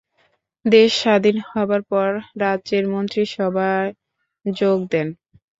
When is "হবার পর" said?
1.49-2.09